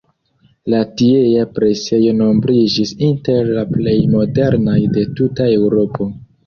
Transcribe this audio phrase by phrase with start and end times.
[0.73, 6.15] La tiea presejo nombriĝis inter la plej modernaj de tuta Eŭropo.